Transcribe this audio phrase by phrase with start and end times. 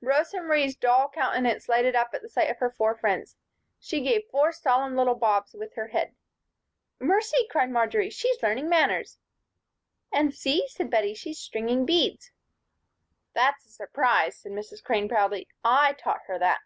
[0.00, 3.36] Rosa Marie's dull countenance brightened at sight of her four friends.
[3.78, 6.12] She gave four solemn little bobs with her head.
[6.98, 9.18] "Mercy!" cried Marjory, "she's learning manners."
[10.10, 12.32] "And see," said Bettie, "she's stringing beads."
[13.32, 14.82] "That's a surprise," said Mrs.
[14.82, 15.46] Crane, proudly.
[15.62, 16.58] "I taught her that."